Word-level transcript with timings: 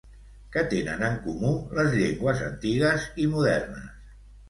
Què 0.55 0.63
tenen 0.71 1.03
en 1.09 1.19
comú 1.27 1.53
les 1.81 1.93
llengües 2.01 2.45
antigues 2.49 3.09
i 3.27 3.33
modernes? 3.39 4.15